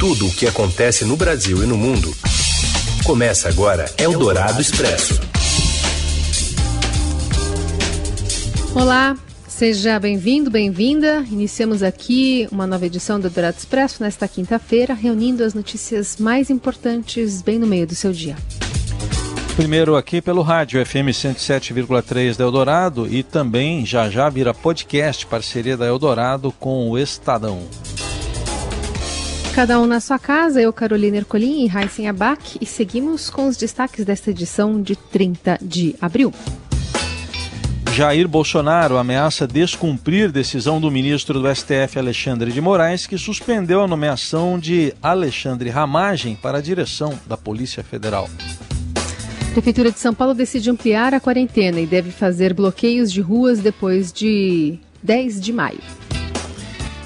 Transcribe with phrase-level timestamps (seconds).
[0.00, 2.10] Tudo o que acontece no Brasil e no mundo.
[3.04, 5.20] Começa agora Eldorado Expresso.
[8.74, 9.14] Olá,
[9.46, 11.22] seja bem-vindo, bem-vinda.
[11.30, 17.42] Iniciamos aqui uma nova edição do Eldorado Expresso nesta quinta-feira, reunindo as notícias mais importantes
[17.42, 18.38] bem no meio do seu dia.
[19.54, 25.76] Primeiro aqui pelo rádio FM 107,3 da Eldorado e também já já vira podcast, parceria
[25.76, 27.68] da Eldorado com o Estadão.
[29.54, 33.56] Cada um na sua casa, eu, Carolina Ercolim e Raíssen Abac, e seguimos com os
[33.56, 36.32] destaques desta edição de 30 de abril.
[37.92, 43.88] Jair Bolsonaro ameaça descumprir decisão do ministro do STF Alexandre de Moraes, que suspendeu a
[43.88, 48.30] nomeação de Alexandre Ramagem para a direção da Polícia Federal.
[49.48, 53.58] A Prefeitura de São Paulo decide ampliar a quarentena e deve fazer bloqueios de ruas
[53.58, 55.80] depois de 10 de maio.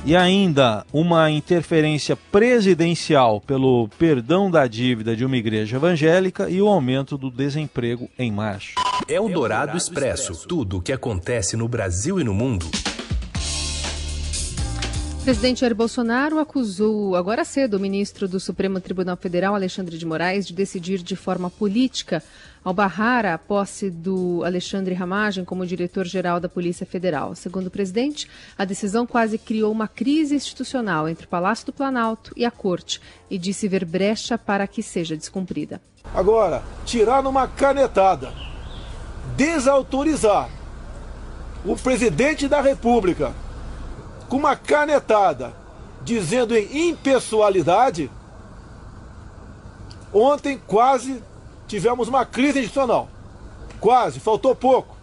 [0.06, 6.68] E ainda uma interferência presidencial pelo perdão da dívida de uma igreja evangélica e o
[6.68, 8.74] aumento do desemprego em março.
[9.08, 10.46] É o Dourado Expresso.
[10.46, 12.66] Tudo o que acontece no Brasil e no mundo.
[15.24, 20.04] O presidente Jair Bolsonaro acusou agora cedo o ministro do Supremo Tribunal Federal, Alexandre de
[20.04, 22.22] Moraes, de decidir de forma política
[22.62, 27.34] ao barrar a posse do Alexandre Ramagem como diretor-geral da Polícia Federal.
[27.34, 32.30] Segundo o presidente, a decisão quase criou uma crise institucional entre o Palácio do Planalto
[32.36, 35.80] e a Corte e disse ver brecha para que seja descumprida.
[36.14, 38.30] Agora, tirar numa canetada,
[39.34, 40.50] desautorizar
[41.64, 43.34] o presidente da República
[44.28, 45.52] com uma canetada
[46.02, 48.10] dizendo em impessoalidade,
[50.12, 51.22] ontem quase
[51.66, 53.08] tivemos uma crise institucional.
[53.80, 54.94] Quase, faltou pouco.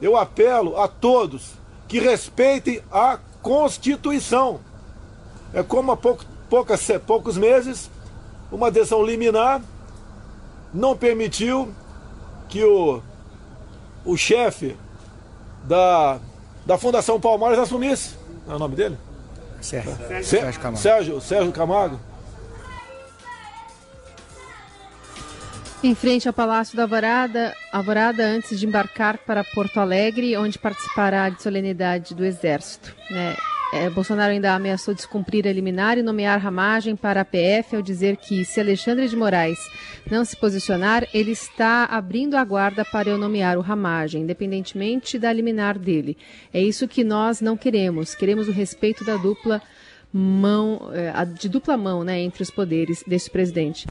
[0.00, 1.52] Eu apelo a todos
[1.88, 4.60] que respeitem a Constituição.
[5.54, 7.90] É como há pouco, poucas, poucos meses,
[8.50, 9.62] uma decisão liminar
[10.72, 11.72] não permitiu
[12.48, 13.00] que o,
[14.04, 14.76] o chefe
[15.64, 16.18] da,
[16.64, 18.16] da Fundação Palmares assumisse.
[18.48, 18.96] É o nome dele?
[19.60, 19.96] Sérgio.
[20.22, 20.78] Sérgio Camargo.
[20.78, 22.00] Sérgio, Sérgio Camargo.
[25.82, 31.28] Em frente ao Palácio da Alvorada, Alvorada, antes de embarcar para Porto Alegre, onde participará
[31.28, 32.94] de solenidade do Exército.
[33.10, 33.36] Né?
[33.72, 38.16] É, Bolsonaro ainda ameaçou descumprir a liminar e nomear Ramagem para a PF ao dizer
[38.16, 39.58] que, se Alexandre de Moraes
[40.10, 45.32] não se posicionar, ele está abrindo a guarda para eu nomear o Ramagem, independentemente da
[45.32, 46.16] liminar dele.
[46.54, 48.14] É isso que nós não queremos.
[48.14, 49.60] Queremos o respeito da dupla
[50.12, 53.86] mão, é, de dupla mão né, entre os poderes desse presidente.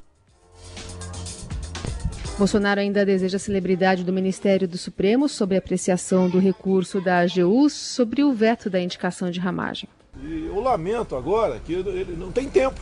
[2.38, 7.20] Bolsonaro ainda deseja a celebridade do Ministério do Supremo sobre a apreciação do recurso da
[7.20, 9.88] AGU sobre o veto da indicação de ramagem.
[10.22, 12.78] E eu lamento agora que ele não tem tempo.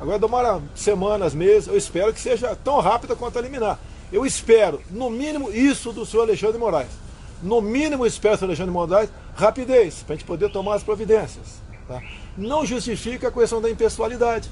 [0.00, 3.78] Agora demora semanas, meses, eu espero que seja tão rápida quanto a eliminar.
[4.12, 6.90] Eu espero, no mínimo, isso do senhor Alexandre Moraes.
[7.40, 11.62] No mínimo, espero senhor Alexandre Moraes rapidez, para a gente poder tomar as providências.
[11.86, 12.02] Tá?
[12.36, 14.50] Não justifica a questão da impessoalidade.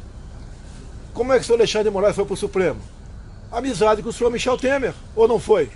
[1.13, 2.81] Como é que o senhor Alexandre Moraes foi para o Supremo?
[3.59, 5.71] Amizade com o senhor Michel Temer, ou não foi?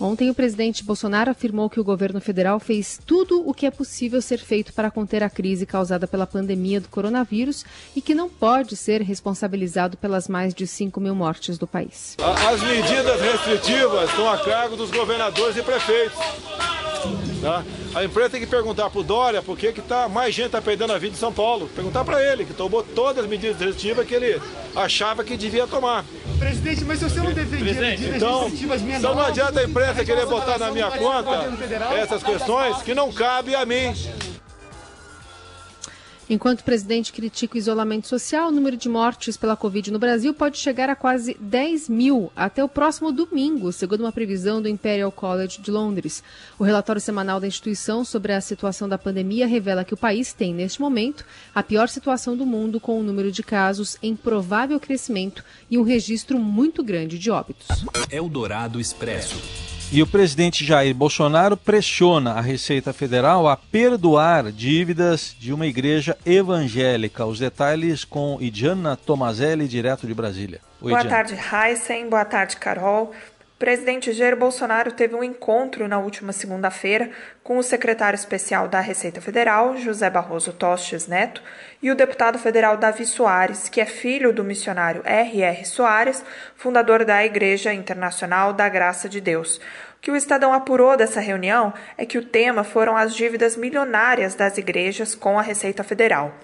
[0.00, 4.20] Ontem, o presidente Bolsonaro afirmou que o governo federal fez tudo o que é possível
[4.20, 8.76] ser feito para conter a crise causada pela pandemia do coronavírus e que não pode
[8.76, 12.16] ser responsabilizado pelas mais de 5 mil mortes do país.
[12.18, 16.18] As medidas restritivas estão a cargo dos governadores e prefeitos.
[17.44, 17.62] Tá?
[17.94, 20.94] A empresa tem que perguntar para o Dória por que tá, mais gente está perdendo
[20.94, 21.68] a vida em São Paulo.
[21.76, 24.40] Perguntar para ele, que tomou todas as medidas restritivas que ele
[24.74, 26.06] achava que devia tomar.
[26.38, 29.04] Presidente, mas se você não defendia medidas então, restritivas menores...
[29.04, 31.52] Então não adianta a imprensa querer botar na minha conta
[31.94, 33.94] essas questões que não cabe a mim.
[36.28, 40.32] Enquanto o presidente critica o isolamento social, o número de mortes pela Covid no Brasil
[40.32, 45.12] pode chegar a quase 10 mil até o próximo domingo, segundo uma previsão do Imperial
[45.12, 46.22] College de Londres.
[46.58, 50.54] O relatório semanal da instituição sobre a situação da pandemia revela que o país tem,
[50.54, 54.80] neste momento, a pior situação do mundo, com o um número de casos em provável
[54.80, 57.66] crescimento e um registro muito grande de óbitos.
[58.10, 59.73] O Dourado Expresso.
[59.94, 66.18] E o presidente Jair Bolsonaro pressiona a Receita Federal a perdoar dívidas de uma igreja
[66.26, 67.24] evangélica.
[67.24, 70.60] Os detalhes com Idiana Tomazelli, direto de Brasília.
[70.82, 71.16] Oi, Boa Idiana.
[71.16, 72.10] tarde, Heisen.
[72.10, 73.12] Boa tarde, Carol.
[73.64, 77.08] Presidente Jair Bolsonaro teve um encontro na última segunda-feira
[77.42, 81.42] com o secretário especial da Receita Federal, José Barroso Tostes Neto,
[81.82, 85.64] e o deputado federal Davi Soares, que é filho do missionário R.R.
[85.64, 86.22] Soares,
[86.54, 89.56] fundador da Igreja Internacional da Graça de Deus.
[89.56, 89.60] O
[90.02, 94.58] que o Estadão apurou dessa reunião é que o tema foram as dívidas milionárias das
[94.58, 96.34] igrejas com a Receita Federal.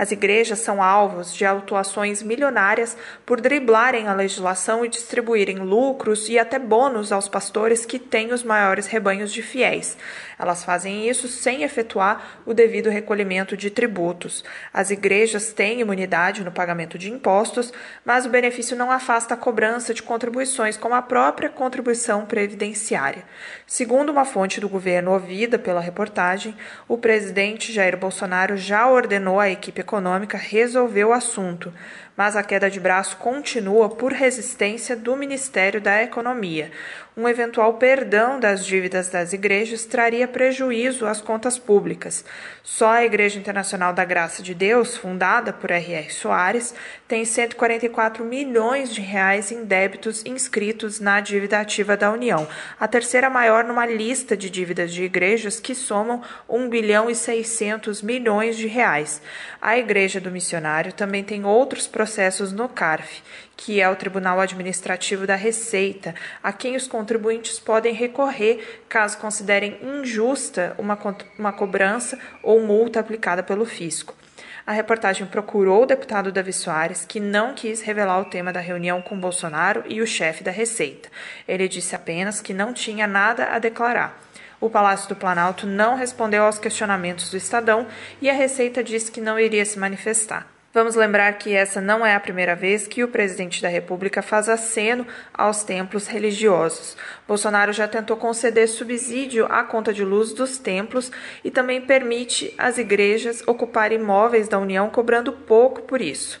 [0.00, 6.38] As igrejas são alvos de autuações milionárias por driblarem a legislação e distribuírem lucros e
[6.38, 9.98] até bônus aos pastores que têm os maiores rebanhos de fiéis.
[10.40, 14.42] Elas fazem isso sem efetuar o devido recolhimento de tributos.
[14.72, 17.72] As igrejas têm imunidade no pagamento de impostos,
[18.04, 23.24] mas o benefício não afasta a cobrança de contribuições, como a própria contribuição previdenciária.
[23.66, 26.56] Segundo uma fonte do governo ouvida pela reportagem,
[26.88, 31.72] o presidente Jair Bolsonaro já ordenou à equipe econômica resolver o assunto,
[32.16, 36.70] mas a queda de braço continua por resistência do Ministério da Economia.
[37.16, 42.24] Um eventual perdão das dívidas das igrejas traria prejuízo às contas públicas.
[42.62, 46.10] Só a Igreja Internacional da Graça de Deus, fundada por R.R.
[46.10, 46.74] Soares,
[47.10, 52.46] tem 144 milhões de reais em débitos inscritos na dívida ativa da União,
[52.78, 58.00] a terceira maior numa lista de dívidas de igrejas que somam 1 bilhão e 600
[58.00, 59.20] milhões de reais.
[59.60, 63.24] A Igreja do Missionário também tem outros processos no CARF,
[63.56, 69.76] que é o Tribunal Administrativo da Receita, a quem os contribuintes podem recorrer caso considerem
[69.82, 70.96] injusta uma,
[71.36, 74.19] uma cobrança ou multa aplicada pelo fisco.
[74.66, 79.02] A reportagem procurou o deputado Davi Soares, que não quis revelar o tema da reunião
[79.02, 81.08] com Bolsonaro e o chefe da Receita.
[81.48, 84.20] Ele disse apenas que não tinha nada a declarar.
[84.60, 87.86] O Palácio do Planalto não respondeu aos questionamentos do Estadão
[88.20, 90.46] e a Receita disse que não iria se manifestar.
[90.72, 94.48] Vamos lembrar que essa não é a primeira vez que o presidente da República faz
[94.48, 96.96] aceno aos templos religiosos.
[97.26, 101.10] Bolsonaro já tentou conceder subsídio à conta de luz dos templos
[101.42, 106.40] e também permite às igrejas ocupar imóveis da União cobrando pouco por isso.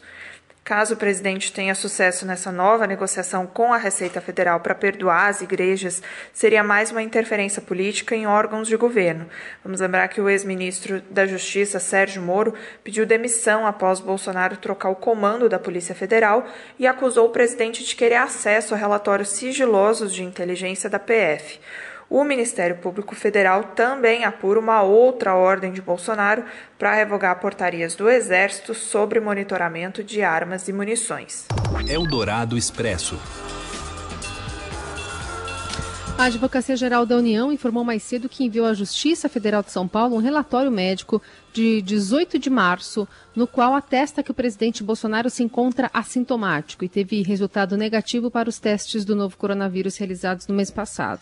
[0.70, 5.40] Caso o presidente tenha sucesso nessa nova negociação com a Receita Federal para perdoar as
[5.40, 6.00] igrejas,
[6.32, 9.26] seria mais uma interferência política em órgãos de governo.
[9.64, 14.94] Vamos lembrar que o ex-ministro da Justiça, Sérgio Moro, pediu demissão após Bolsonaro trocar o
[14.94, 16.46] comando da Polícia Federal
[16.78, 21.58] e acusou o presidente de querer acesso a relatórios sigilosos de inteligência da PF.
[22.10, 26.44] O Ministério Público Federal também apura uma outra ordem de Bolsonaro
[26.76, 31.46] para revogar portarias do Exército sobre monitoramento de armas e munições.
[31.88, 33.16] Eldorado Expresso.
[36.18, 39.86] A Advocacia Geral da União informou mais cedo que enviou à Justiça Federal de São
[39.86, 41.22] Paulo um relatório médico
[41.52, 46.88] de 18 de março, no qual atesta que o presidente Bolsonaro se encontra assintomático e
[46.88, 51.20] teve resultado negativo para os testes do novo coronavírus realizados no mês passado.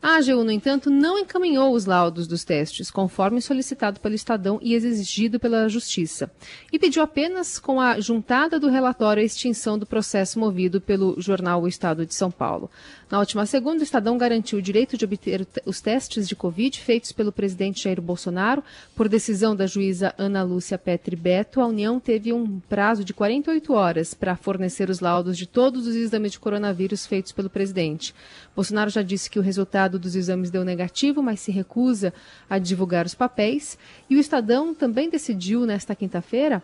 [0.00, 4.74] A AGU, no entanto, não encaminhou os laudos dos testes, conforme solicitado pelo Estadão e
[4.74, 6.30] exigido pela Justiça,
[6.72, 11.62] e pediu apenas com a juntada do relatório a extinção do processo movido pelo jornal
[11.62, 12.70] O Estado de São Paulo.
[13.10, 17.10] Na última segunda, o Estadão garantiu o direito de obter os testes de Covid feitos
[17.10, 18.62] pelo presidente Jair Bolsonaro.
[18.94, 23.72] Por decisão da juíza Ana Lúcia Petri Beto, a União teve um prazo de 48
[23.72, 28.14] horas para fornecer os laudos de todos os exames de coronavírus feitos pelo presidente.
[28.54, 32.12] Bolsonaro já disse que o resultado dos exames deu negativo, mas se recusa
[32.48, 33.78] a divulgar os papéis.
[34.10, 36.62] E o Estadão também decidiu, nesta quinta-feira,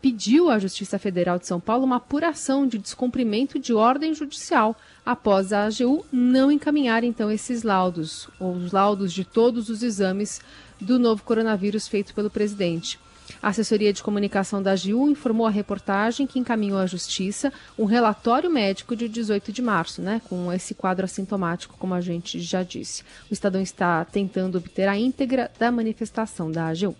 [0.00, 5.52] pediu à Justiça Federal de São Paulo uma apuração de descumprimento de ordem judicial após
[5.52, 10.40] a AGU não encaminhar então esses laudos, os laudos de todos os exames
[10.80, 12.98] do novo coronavírus feito pelo presidente.
[13.42, 18.50] A assessoria de comunicação da AGU informou a reportagem que encaminhou à Justiça um relatório
[18.50, 23.02] médico de 18 de março, né, com esse quadro assintomático, como a gente já disse.
[23.30, 26.94] O Estadão está tentando obter a íntegra da manifestação da AGU.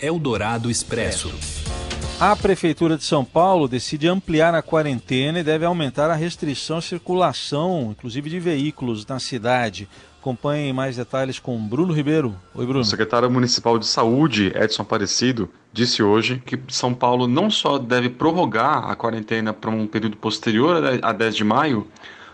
[0.00, 1.30] Eldorado Expresso.
[2.20, 6.82] A Prefeitura de São Paulo decide ampliar a quarentena e deve aumentar a restrição à
[6.82, 9.88] circulação, inclusive de veículos na cidade.
[10.20, 12.34] Acompanhe mais detalhes com Bruno Ribeiro.
[12.56, 12.80] Oi, Bruno.
[12.80, 18.10] O secretário municipal de saúde, Edson Aparecido, disse hoje que São Paulo não só deve
[18.10, 21.86] prorrogar a quarentena para um período posterior a 10 de maio,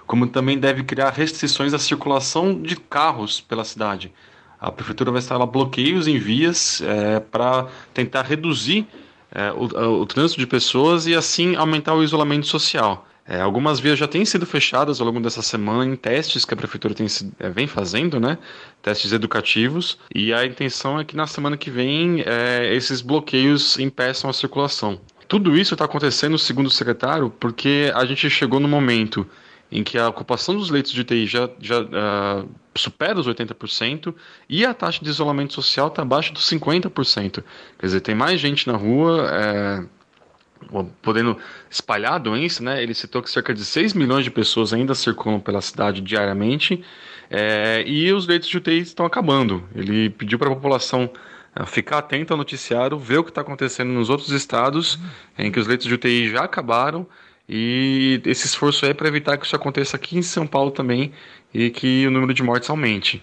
[0.07, 4.11] como também deve criar restrições à circulação de carros pela cidade.
[4.59, 8.87] A prefeitura vai instalar bloqueios em vias é, para tentar reduzir
[9.35, 13.07] é, o, o, trânsito de pessoas e assim aumentar o isolamento social.
[13.27, 16.57] É, algumas vias já têm sido fechadas ao longo dessa semana em testes que a
[16.57, 17.07] prefeitura tem,
[17.39, 18.37] é, vem fazendo, né?
[18.83, 19.99] Testes educativos.
[20.15, 25.01] E a intenção é que na semana que vem é, esses bloqueios impeçam a circulação.
[25.27, 29.27] Tudo isso está acontecendo, segundo o secretário, porque a gente chegou no momento
[29.75, 34.15] em que a ocupação dos leitos de UTI já, já uh, supera os 80%
[34.49, 37.43] e a taxa de isolamento social está abaixo dos 50%.
[37.77, 39.85] Quer dizer, tem mais gente na rua é,
[41.03, 41.37] podendo
[41.69, 42.63] espalhar a doença.
[42.63, 42.85] Né?
[42.85, 46.85] Ele citou que cerca de 6 milhões de pessoas ainda circulam pela cidade diariamente
[47.29, 49.69] é, e os leitos de UTI estão acabando.
[49.75, 51.11] Ele pediu para a população
[51.57, 55.01] é, ficar atento ao noticiário, ver o que está acontecendo nos outros estados
[55.37, 57.05] em que os leitos de UTI já acabaram
[57.49, 61.13] e esse esforço é para evitar que isso aconteça aqui em São Paulo também
[61.53, 63.23] e que o número de mortes aumente.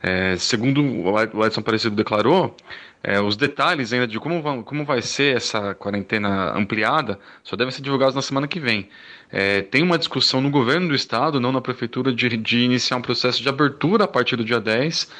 [0.00, 2.54] É, segundo o Edson Aparecido declarou,
[3.02, 7.72] é, os detalhes ainda de como, vão, como vai ser essa quarentena ampliada só devem
[7.72, 8.88] ser divulgados na semana que vem.
[9.30, 13.02] É, tem uma discussão no governo do estado, não na prefeitura, de, de iniciar um
[13.02, 15.10] processo de abertura a partir do dia 10.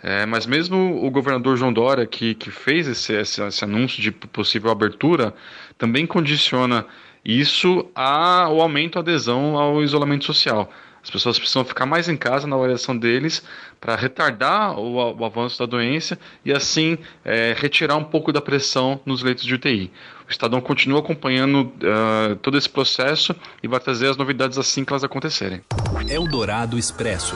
[0.00, 4.12] É, mas mesmo o governador João Dória, que, que fez esse, esse, esse anúncio de
[4.12, 5.34] possível abertura,
[5.76, 6.86] também condiciona
[7.28, 10.72] isso ao aumento da adesão ao isolamento social.
[11.02, 13.42] As pessoas precisam ficar mais em casa na avaliação deles
[13.80, 19.00] para retardar o, o, avanço da doença e assim é, retirar um pouco da pressão
[19.06, 19.90] nos leitos de UTI.
[20.26, 24.92] O Estadão continua acompanhando uh, todo esse processo e vai trazer as novidades assim que
[24.92, 25.62] elas acontecerem.
[26.10, 27.34] Eldorado Expresso.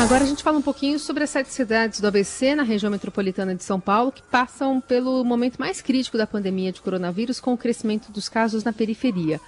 [0.00, 3.54] Agora a gente fala um pouquinho sobre as sete cidades do ABC na região metropolitana
[3.54, 7.58] de São Paulo que passam pelo momento mais crítico da pandemia de coronavírus com o
[7.58, 9.38] crescimento dos casos na periferia.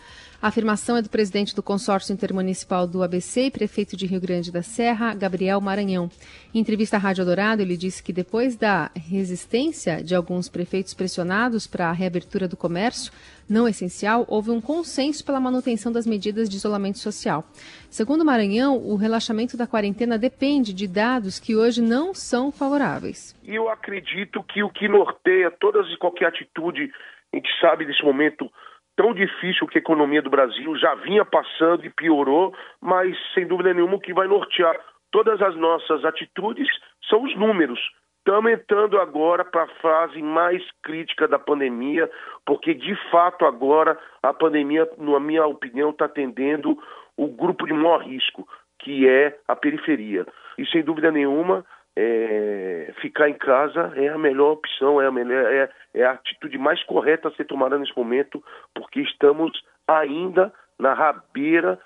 [0.43, 4.51] A afirmação é do presidente do consórcio intermunicipal do ABC e prefeito de Rio Grande
[4.51, 6.11] da Serra, Gabriel Maranhão.
[6.53, 11.69] Em entrevista à Rádio Dourado, ele disse que depois da resistência de alguns prefeitos pressionados
[11.69, 13.13] para a reabertura do comércio
[13.49, 17.45] não essencial, houve um consenso pela manutenção das medidas de isolamento social.
[17.89, 23.33] Segundo Maranhão, o relaxamento da quarentena depende de dados que hoje não são favoráveis.
[23.45, 26.91] Eu acredito que o que norteia todas e qualquer atitude,
[27.33, 28.51] a gente sabe desse momento
[28.97, 33.73] tão difícil que a economia do Brasil já vinha passando e piorou, mas sem dúvida
[33.73, 34.79] nenhuma o que vai nortear
[35.13, 36.67] todas as nossas atitudes
[37.09, 37.79] são os números.
[38.19, 42.11] Estamos entrando agora para a fase mais crítica da pandemia,
[42.47, 46.79] porque de fato agora a pandemia, na minha opinião, está atendendo
[47.17, 50.27] o grupo de maior risco, que é a periferia.
[50.57, 51.65] E sem dúvida nenhuma,
[51.97, 56.57] é, ficar em casa é a melhor opção, é a, melhor, é, é a atitude
[56.59, 58.43] mais correta a ser tomada nesse momento,
[58.75, 59.53] porque estamos
[59.87, 61.79] ainda na rabeira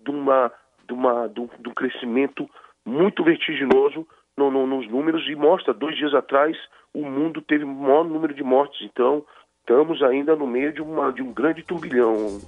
[0.00, 0.52] de, uma,
[0.86, 2.48] de, uma, de, um, de um crescimento
[2.84, 6.56] muito vertiginoso no, no, nos números e mostra, dois dias atrás,
[6.94, 9.24] o mundo teve o maior número de mortes, então
[9.60, 12.40] estamos ainda no meio de, uma, de um grande turbilhão.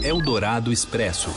[0.00, 1.30] Eldorado Expresso.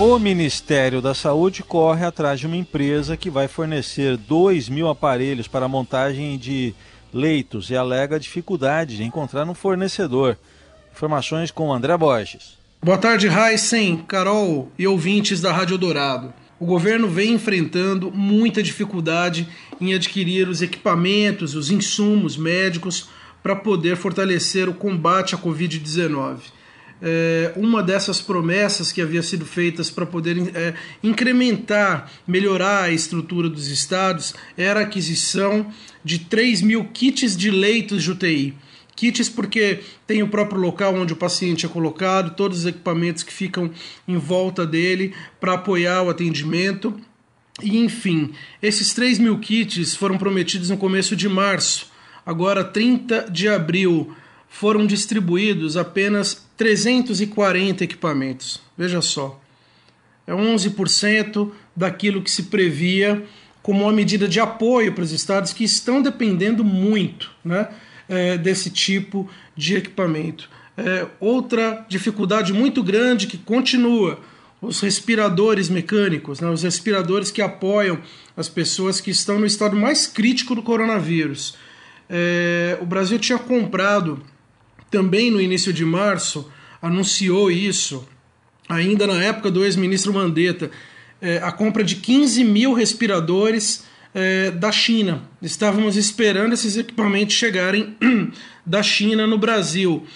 [0.00, 5.46] O Ministério da Saúde corre atrás de uma empresa que vai fornecer 2 mil aparelhos
[5.46, 6.74] para montagem de
[7.14, 10.36] leitos e alega dificuldade de encontrar um fornecedor.
[10.92, 12.58] Informações com André Borges.
[12.82, 19.48] Boa tarde, Heisen, Carol e ouvintes da Rádio Dourado o governo vem enfrentando muita dificuldade
[19.80, 23.08] em adquirir os equipamentos, os insumos médicos
[23.42, 26.38] para poder fortalecer o combate à Covid-19.
[27.02, 30.72] É, uma dessas promessas que havia sido feitas para poder é,
[31.02, 35.70] incrementar, melhorar a estrutura dos estados era a aquisição
[36.02, 38.54] de 3 mil kits de leitos de UTI.
[38.96, 43.32] Kits porque tem o próprio local onde o paciente é colocado, todos os equipamentos que
[43.32, 43.70] ficam
[44.08, 46.98] em volta dele para apoiar o atendimento.
[47.62, 51.90] E enfim, esses 3 mil kits foram prometidos no começo de março.
[52.24, 54.14] Agora, 30 de abril,
[54.48, 58.60] foram distribuídos apenas 340 equipamentos.
[58.76, 59.40] Veja só,
[60.26, 63.22] é 11% daquilo que se previa
[63.62, 67.68] como uma medida de apoio para os estados que estão dependendo muito, né?
[68.08, 70.48] É, desse tipo de equipamento.
[70.76, 74.20] É, outra dificuldade muito grande que continua
[74.60, 77.98] os respiradores mecânicos, né, os respiradores que apoiam
[78.36, 81.56] as pessoas que estão no estado mais crítico do coronavírus.
[82.08, 84.22] É, o Brasil tinha comprado
[84.90, 88.06] também no início de março, anunciou isso,
[88.68, 90.70] ainda na época do ex-ministro Mandetta,
[91.20, 93.84] é, a compra de 15 mil respiradores
[94.16, 95.22] é, da China.
[95.42, 97.94] Estávamos esperando esses equipamentos chegarem
[98.64, 100.06] da China no Brasil.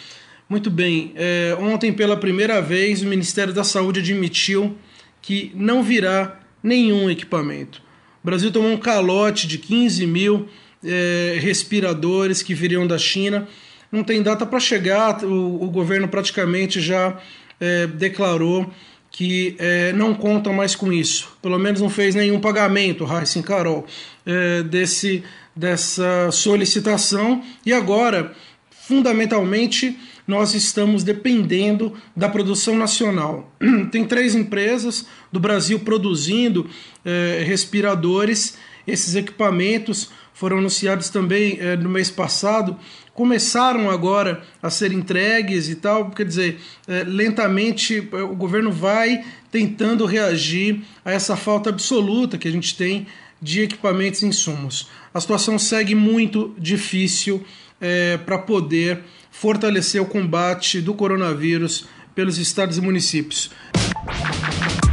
[0.49, 4.75] Muito bem, é, ontem pela primeira vez o Ministério da Saúde admitiu
[5.21, 7.83] que não virá nenhum equipamento.
[8.25, 10.49] O Brasil tomou um calote de 15 mil
[10.83, 13.47] é, respiradores que viriam da China.
[13.93, 17.19] Não tem data para chegar, o, o, governo praticamente já
[17.61, 18.73] é, declarou
[19.11, 21.37] que é, não conta mais com isso.
[21.43, 23.85] Pelo menos não fez nenhum pagamento, Raíssa Carol,
[24.25, 25.25] é, desse,
[25.55, 27.43] dessa solicitação.
[27.67, 28.33] E agora,
[28.71, 33.53] fundamentalmente, nós estamos dependendo da produção nacional.
[33.91, 36.71] Tem três empresas do Brasil produzindo
[37.05, 38.57] é, respiradores.
[38.87, 42.77] Esses equipamentos foram anunciados também é, no mês passado
[43.21, 46.59] começaram agora a ser entregues e tal, quer dizer,
[46.89, 49.23] é, lentamente é, o governo vai
[49.53, 53.07] tentando reagir a essa falta absoluta que a gente tem
[53.41, 54.89] de equipamentos e insumos.
[55.13, 57.45] A situação segue muito difícil
[57.79, 59.01] é, para poder
[59.31, 61.85] fortalecer o combate do coronavírus
[62.15, 63.51] pelos estados e municípios.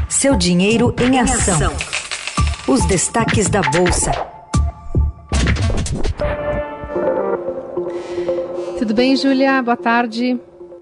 [0.10, 1.74] Seu dinheiro em ação.
[2.68, 4.27] Os destaques da Bolsa.
[8.98, 9.62] Bem, Júlia?
[9.62, 10.42] Boa tarde.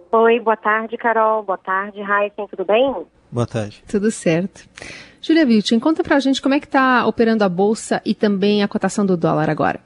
[0.09, 1.43] Oi, boa tarde, Carol.
[1.43, 2.47] Boa tarde, Raíssen.
[2.47, 3.05] Tudo bem?
[3.29, 3.83] Boa tarde.
[3.91, 4.61] Tudo certo.
[5.21, 8.69] Júlia Viltin, conta pra gente como é que está operando a Bolsa e também a
[8.69, 9.81] cotação do dólar agora.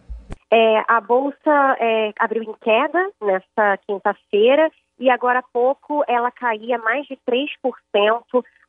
[0.51, 4.69] É, a Bolsa é, abriu em queda nesta quinta-feira
[4.99, 7.47] e agora há pouco ela caía mais de 3%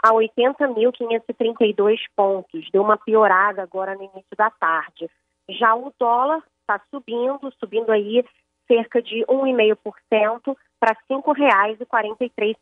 [0.02, 2.66] a 80.532 pontos.
[2.72, 5.10] Deu uma piorada agora no início da tarde.
[5.50, 8.24] Já o dólar está subindo, subindo aí
[8.70, 12.54] cerca de 1,5% para R$ 5,43.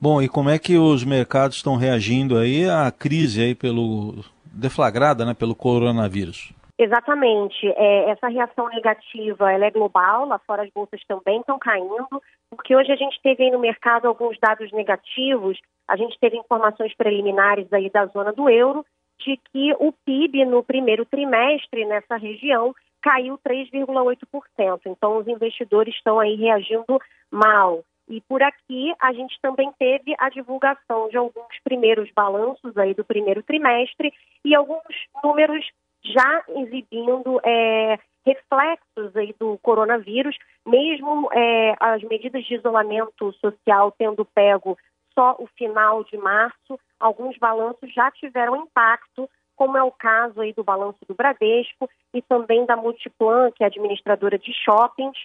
[0.00, 5.24] Bom, e como é que os mercados estão reagindo aí à crise aí pelo deflagrada,
[5.24, 6.52] né, pelo coronavírus?
[6.78, 7.66] Exatamente.
[7.68, 12.06] É, essa reação negativa ela é global, lá fora as bolsas também estão caindo,
[12.50, 16.94] porque hoje a gente teve aí no mercado alguns dados negativos, a gente teve informações
[16.94, 18.84] preliminares aí da zona do euro,
[19.18, 22.74] de que o PIB no primeiro trimestre nessa região
[23.06, 24.80] caiu 3,8%.
[24.86, 27.84] Então, os investidores estão aí reagindo mal.
[28.08, 33.04] E por aqui a gente também teve a divulgação de alguns primeiros balanços aí do
[33.04, 34.12] primeiro trimestre
[34.44, 34.82] e alguns
[35.22, 35.64] números
[36.04, 44.24] já exibindo é, reflexos aí do coronavírus, mesmo é, as medidas de isolamento social tendo
[44.24, 44.76] pego
[45.14, 50.52] só o final de março, alguns balanços já tiveram impacto como é o caso aí
[50.52, 55.18] do balanço do Bradesco e também da Multiplan, que é administradora de shoppings,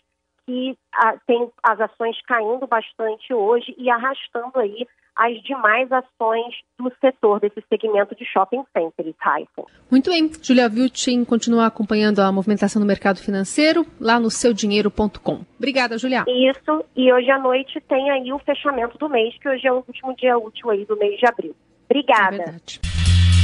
[0.45, 6.91] que a, tem as ações caindo bastante hoje e arrastando aí as demais ações do
[6.99, 9.65] setor desse segmento de shopping centers, Raifon.
[9.89, 10.31] Muito bem.
[10.41, 15.41] Julia Viltin continua acompanhando a movimentação do mercado financeiro lá no seudinheiro.com.
[15.57, 16.23] Obrigada, Julia.
[16.27, 19.83] Isso, e hoje à noite tem aí o fechamento do mês, que hoje é o
[19.87, 21.55] último dia útil aí do mês de abril.
[21.89, 22.55] Obrigada.
[22.97, 23.00] É.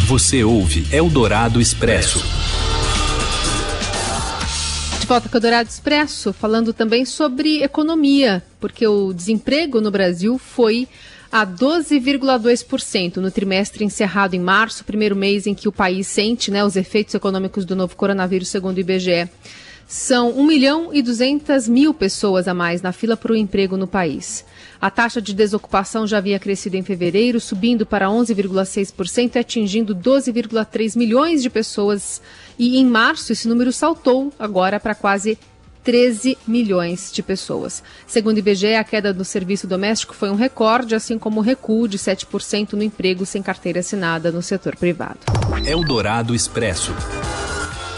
[0.07, 2.23] Você ouve Eldorado Expresso.
[5.01, 10.37] De volta com o Eldorado Expresso, falando também sobre economia, porque o desemprego no Brasil
[10.37, 10.87] foi
[11.29, 16.63] a 12,2% no trimestre encerrado em março, primeiro mês em que o país sente né,
[16.63, 19.29] os efeitos econômicos do novo coronavírus, segundo o IBGE.
[19.87, 23.87] São 1 milhão e 200 mil pessoas a mais na fila para o emprego no
[23.87, 24.43] país.
[24.81, 30.97] A taxa de desocupação já havia crescido em fevereiro, subindo para 11,6% e atingindo 12,3
[30.97, 32.21] milhões de pessoas.
[32.59, 35.39] E em março, esse número saltou agora para quase
[35.85, 37.81] 13 milhões de pessoas.
[38.05, 41.87] Segundo o IBGE, a queda do serviço doméstico foi um recorde, assim como o recuo
[41.87, 45.19] de 7% no emprego sem carteira assinada no setor privado.
[45.65, 46.93] Eldorado Expresso.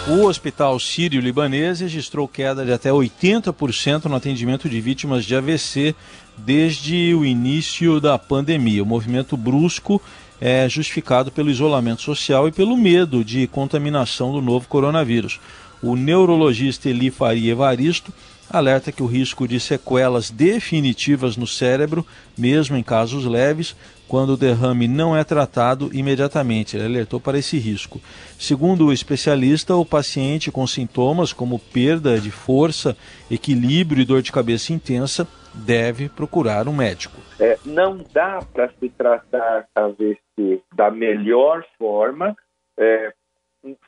[0.07, 5.93] O Hospital Sírio-Libanês registrou queda de até 80% no atendimento de vítimas de AVC
[6.38, 8.81] desde o início da pandemia.
[8.81, 10.01] O movimento brusco
[10.41, 15.39] é justificado pelo isolamento social e pelo medo de contaminação do novo coronavírus.
[15.81, 18.12] O neurologista Eli Faria Evaristo
[18.49, 22.05] alerta que o risco de sequelas definitivas no cérebro,
[22.38, 23.75] mesmo em casos leves,
[24.07, 26.75] quando o derrame não é tratado imediatamente.
[26.75, 27.99] Ele alertou para esse risco.
[28.39, 32.97] Segundo o especialista, o paciente com sintomas como perda de força,
[33.29, 37.17] equilíbrio e dor de cabeça intensa deve procurar um médico.
[37.39, 42.35] É, não dá para se tratar AVC da melhor forma
[42.77, 43.13] é,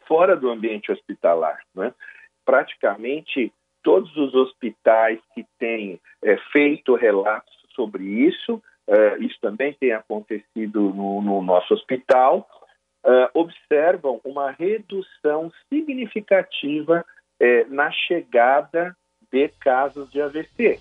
[0.07, 1.59] fora do ambiente hospitalar.
[1.73, 1.93] Né?
[2.45, 3.51] Praticamente
[3.83, 10.93] todos os hospitais que têm é, feito relatos sobre isso uh, isso também tem acontecido
[10.93, 12.47] no, no nosso hospital,
[13.05, 17.05] uh, observam uma redução significativa
[17.69, 18.95] na chegada
[19.31, 20.79] de casos de AVC.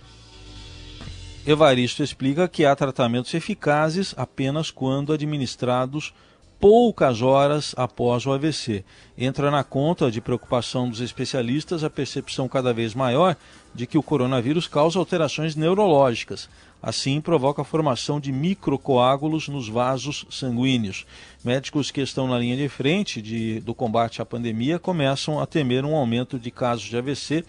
[1.46, 6.12] Evaristo explica que há tratamentos eficazes apenas quando administrados
[6.60, 8.84] poucas horas após o AVC.
[9.16, 13.34] Entra na conta de preocupação dos especialistas a percepção cada vez maior
[13.74, 16.50] de que o coronavírus causa alterações neurológicas.
[16.82, 21.06] Assim, provoca a formação de microcoágulos nos vasos sanguíneos.
[21.42, 25.84] Médicos que estão na linha de frente de, do combate à pandemia começam a temer
[25.84, 27.44] um aumento de casos de AVC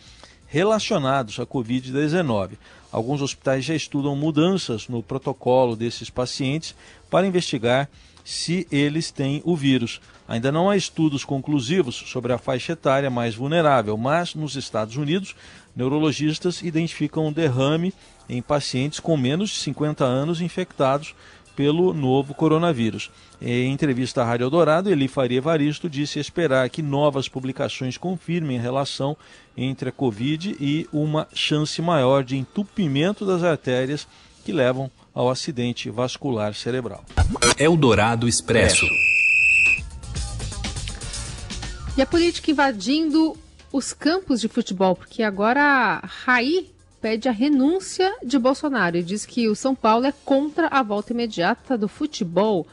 [0.48, 2.52] relacionados à Covid-19.
[2.92, 6.76] Alguns hospitais já estudam mudanças no protocolo desses pacientes
[7.10, 7.90] para investigar
[8.24, 10.02] se eles têm o vírus.
[10.28, 15.36] Ainda não há estudos conclusivos sobre a faixa etária mais vulnerável, mas nos Estados Unidos,
[15.76, 17.94] neurologistas identificam um derrame
[18.30, 21.14] em pacientes com menos de 50 anos infectados
[21.56, 23.12] pelo novo coronavírus.
[23.42, 28.62] Em entrevista à Rádio Eldorado, Eli Faria Evaristo disse esperar que novas publicações confirmem a
[28.62, 29.18] relação
[29.58, 34.08] entre a Covid e uma chance maior de entupimento das artérias
[34.44, 37.04] que levam ao acidente vascular cerebral.
[37.58, 38.86] Eldorado Expresso.
[41.98, 43.38] E a política invadindo
[43.72, 46.70] os campos de futebol, porque agora a Raí
[47.02, 51.14] pede a renúncia de Bolsonaro e diz que o São Paulo é contra a volta
[51.14, 52.68] imediata do futebol.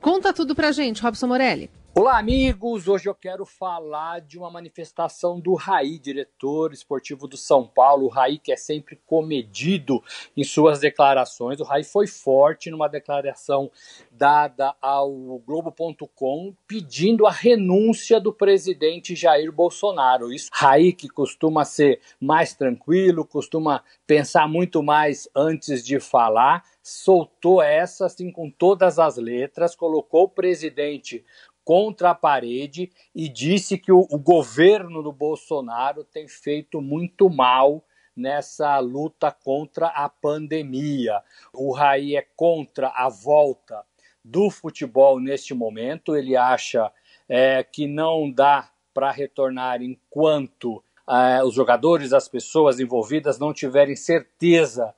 [0.00, 1.70] Conta tudo pra gente, Robson Morelli.
[1.92, 2.86] Olá, amigos!
[2.86, 8.06] Hoje eu quero falar de uma manifestação do Raí, diretor esportivo do São Paulo.
[8.06, 10.00] O Raí, que é sempre comedido
[10.36, 11.58] em suas declarações.
[11.58, 13.72] O Raí foi forte numa declaração
[14.08, 15.10] dada ao
[15.44, 20.32] Globo.com pedindo a renúncia do presidente Jair Bolsonaro.
[20.32, 27.60] Isso, Raí, que costuma ser mais tranquilo, costuma pensar muito mais antes de falar, soltou
[27.60, 31.24] essa assim com todas as letras, colocou o presidente
[31.70, 37.84] contra a parede e disse que o, o governo do Bolsonaro tem feito muito mal
[38.16, 41.22] nessa luta contra a pandemia.
[41.52, 43.84] O Raí é contra a volta
[44.24, 46.16] do futebol neste momento.
[46.16, 46.90] Ele acha
[47.28, 53.94] é, que não dá para retornar enquanto é, os jogadores, as pessoas envolvidas não tiverem
[53.94, 54.92] certeza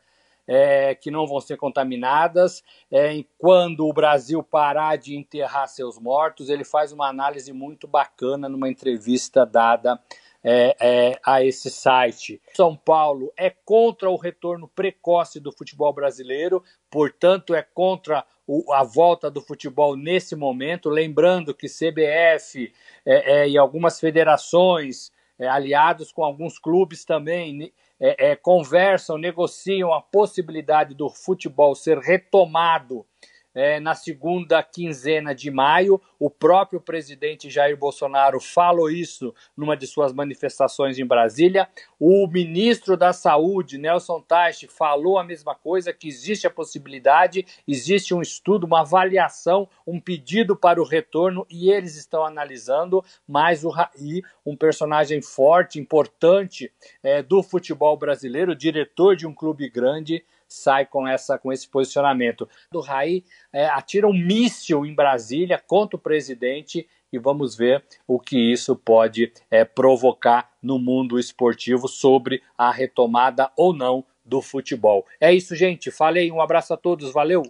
[0.47, 2.63] é, que não vão ser contaminadas.
[2.91, 8.49] É, quando o Brasil parar de enterrar seus mortos, ele faz uma análise muito bacana
[8.49, 10.01] numa entrevista dada
[10.45, 12.41] é, é, a esse site.
[12.55, 18.83] São Paulo é contra o retorno precoce do futebol brasileiro, portanto, é contra o, a
[18.83, 20.89] volta do futebol nesse momento.
[20.91, 22.73] Lembrando que CBF
[23.07, 27.73] é, é, e algumas federações, é, aliados com alguns clubes também,
[28.03, 33.07] é, é, conversam, negociam a possibilidade do futebol ser retomado
[33.55, 36.01] é, na segunda quinzena de maio.
[36.19, 41.69] O próprio presidente Jair Bolsonaro falou isso numa de suas manifestações em Brasília.
[41.99, 48.15] O ministro da Saúde, Nelson Teich, falou a mesma coisa, que existe a possibilidade, existe
[48.15, 53.69] um estudo, uma avaliação, um pedido para o retorno e eles estão analisando, mas o
[53.69, 60.87] Raí, um personagem forte, importante é, do futebol brasileiro, diretor de um clube grande, sai
[60.87, 62.49] com essa com esse posicionamento.
[62.71, 68.19] Do Raí é, atira um míssil em Brasília contra o presidente e vamos ver o
[68.19, 75.05] que isso pode é, provocar no mundo esportivo sobre a retomada ou não do futebol.
[75.21, 75.91] É isso, gente.
[75.91, 77.43] Falei, um abraço a todos, valeu.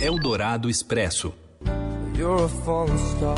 [0.00, 1.34] Eldorado Expresso.
[2.16, 3.36] You're a falling star.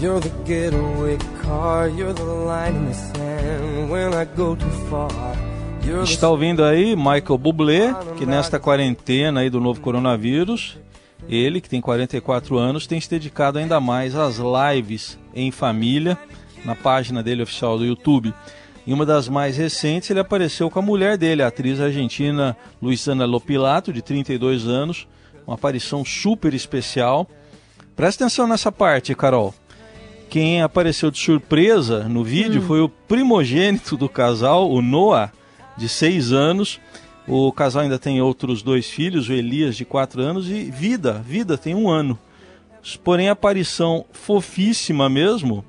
[0.00, 1.88] You're the getaway car.
[1.88, 5.51] You're the line in the sand when I go too far.
[6.04, 10.78] Está ouvindo aí Michael Bublé, que nesta quarentena aí do novo coronavírus,
[11.28, 16.16] ele que tem 44 anos, tem se dedicado ainda mais às lives em família
[16.64, 18.32] na página dele oficial do YouTube.
[18.86, 23.24] Em uma das mais recentes, ele apareceu com a mulher dele, a atriz argentina Luisana
[23.24, 25.06] Lopilato, de 32 anos,
[25.46, 27.28] uma aparição super especial.
[27.94, 29.54] Presta atenção nessa parte, Carol.
[30.28, 32.66] Quem apareceu de surpresa no vídeo hum.
[32.66, 35.30] foi o primogênito do casal, o Noah,
[35.76, 36.80] de seis anos.
[37.26, 41.56] O casal ainda tem outros dois filhos, o Elias de quatro anos e Vida, Vida
[41.56, 42.18] tem um ano.
[43.04, 45.64] Porém a aparição fofíssima mesmo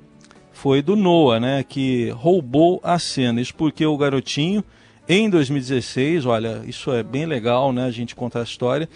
[0.51, 3.39] foi do Noah, né, que roubou a cena.
[3.39, 4.63] Isso porque o garotinho
[5.07, 8.89] em 2016, olha, isso é bem legal, né, a gente contar a história.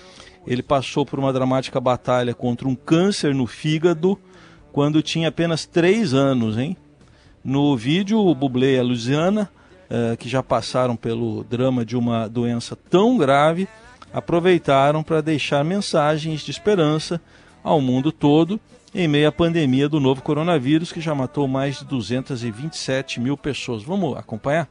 [0.48, 4.18] Ele passou por uma dramática batalha contra um câncer no fígado
[4.72, 6.78] quando tinha apenas três anos, hein?
[7.44, 9.50] No vídeo, o Bublé e a Luciana
[9.90, 13.68] uh, que já passaram pelo drama de uma doença tão grave,
[14.14, 17.22] aproveitaram para deixar mensagens de esperança
[17.64, 18.60] ao mundo todo
[18.94, 23.84] em meio à pandemia do novo coronavírus que já matou mais de 227 mil pessoas.
[23.84, 24.68] Vamos acompanhar?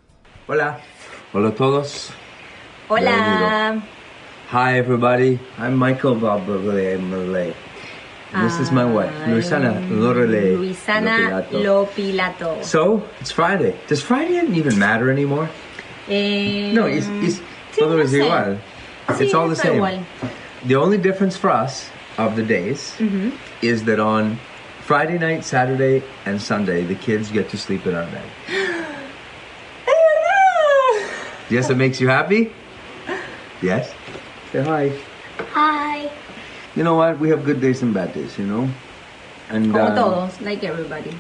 [0.49, 0.81] Olá.
[1.33, 2.11] Olá a todos.
[2.89, 3.77] Olá.
[4.53, 5.41] Hi everybody.
[5.59, 7.66] I'm Michael Babalay Malay.
[8.33, 11.87] This is my wife, Luisana Lorele Luisana Lopilato.
[11.87, 12.65] Lopilato.
[12.65, 13.75] So, it's Friday.
[13.87, 15.49] Does Friday even matter anymore?
[16.09, 18.59] Eh, No, it's, it's sí, todo no es igual.
[19.09, 19.81] Sí, it's all the same.
[19.81, 20.05] igual.
[20.65, 23.33] The only difference for us of the days Ujú.
[23.63, 24.39] is that on
[24.83, 28.27] Friday night, Saturday, and Sunday, the kids get to sleep in our bed.
[31.49, 32.53] Yes, it makes you happy?
[33.63, 33.95] Yes?
[34.51, 34.91] Say hi.
[35.55, 35.86] Hi.
[36.77, 37.19] You know what?
[37.19, 38.69] We have good days and bad days, you know?
[39.51, 41.11] And, Como uh, todos, like everybody.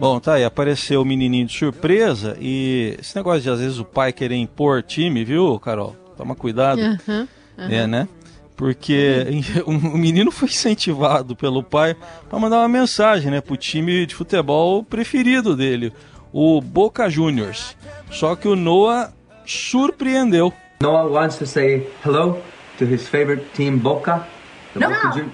[0.00, 3.84] Bom, tá aí, apareceu o menininho de surpresa e esse negócio de às vezes o
[3.84, 5.94] pai querer impor time, viu, Carol?
[6.16, 6.80] Toma cuidado.
[6.80, 7.70] Aham, aham.
[7.70, 8.08] É, né?
[8.56, 9.26] Porque
[9.66, 11.94] o menino foi incentivado pelo pai
[12.28, 15.92] para mandar uma mensagem, né, pro time de futebol preferido dele,
[16.32, 17.76] o Boca Juniors.
[18.10, 19.12] Só que o Noah
[19.46, 20.52] surpreendeu.
[20.82, 22.38] Noah wants to say hello
[22.78, 24.26] to his favorite team, Boca.
[24.74, 24.88] No.
[25.14, 25.32] Jun-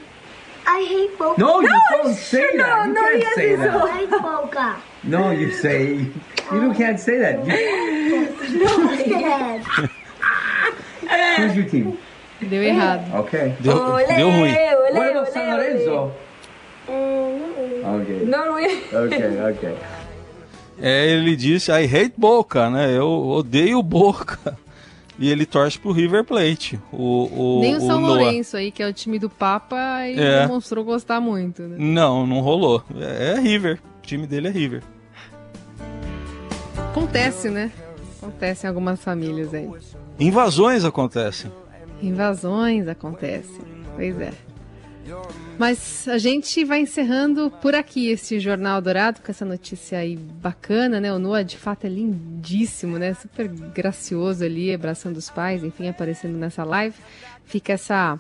[0.69, 1.41] I hate Boca.
[1.41, 2.87] No, you don't say that.
[2.87, 3.77] You no can't digas say that.
[3.77, 4.77] I hate Boca.
[5.05, 7.47] No, you say you don't can't say that.
[7.47, 8.27] You-
[11.39, 11.99] who's your team?
[12.41, 13.17] Deu errado.
[13.21, 13.55] Okay.
[13.61, 13.75] Deu,
[14.17, 14.55] deu ruim.
[14.93, 16.13] What about San Lorenzo?
[16.89, 18.25] Okay.
[18.27, 18.83] Norway.
[18.93, 19.75] Okay, okay.
[20.81, 22.95] É, ele disse, I hate Boca, né?
[22.97, 24.59] Eu odeio Boca.
[25.19, 26.79] E ele torce pro River Plate.
[26.93, 28.21] O, o, Nem o São Noah.
[28.23, 30.43] Lourenço aí, que é o time do Papa, ele É.
[30.43, 31.77] demonstrou gostar muito, né?
[31.79, 32.83] Não, não rolou.
[32.99, 33.81] É, é River.
[34.03, 34.83] O time dele é River.
[36.91, 37.71] Acontece, né?
[38.21, 39.69] Acontece em algumas famílias aí.
[40.19, 41.51] Invasões acontecem.
[42.03, 43.61] Invasões acontecem.
[43.95, 44.33] Pois é.
[45.59, 51.01] Mas a gente vai encerrando por aqui esse Jornal Dourado com essa notícia aí bacana,
[51.01, 51.13] né?
[51.13, 53.15] O Noah de fato é lindíssimo, né?
[53.15, 56.97] Super gracioso ali, abraçando os pais, enfim, aparecendo nessa live.
[57.45, 58.19] Fica essa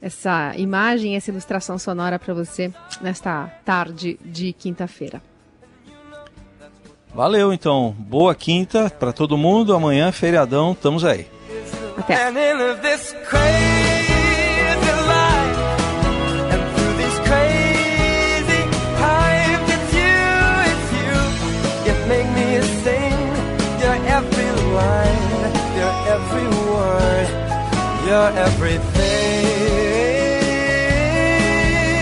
[0.00, 5.22] essa imagem, essa ilustração sonora para você nesta tarde de quinta-feira.
[7.14, 7.94] Valeu, então.
[7.98, 9.74] Boa quinta pra todo mundo.
[9.74, 10.72] Amanhã, feriadão.
[10.72, 11.26] Estamos aí.
[11.96, 12.14] Até.
[26.14, 27.28] Every word,
[28.06, 28.28] your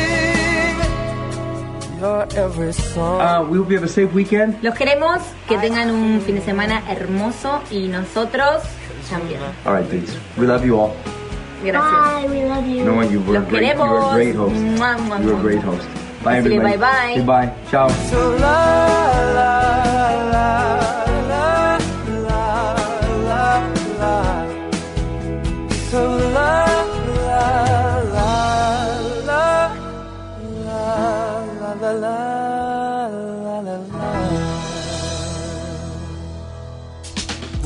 [0.02, 3.20] everything, your every song.
[3.20, 4.62] Uh, we hope you have a safe weekend.
[4.62, 8.62] Los queremos, que tengan un fin de semana hermoso y nosotros
[9.08, 9.40] también.
[9.64, 10.16] All right, dudes.
[10.36, 10.92] We love you all.
[11.62, 12.30] Gracias.
[12.30, 12.84] we love you.
[12.84, 13.62] No, you were Los great.
[13.74, 14.14] You were a queremos.
[14.14, 14.54] great host.
[14.56, 15.86] Mua, mua, You were a great host.
[16.24, 16.76] Bye, everybody.
[16.76, 17.14] bye-bye.
[17.16, 17.52] Goodbye.
[17.70, 17.88] Ciao.
[18.10, 19.91] So la la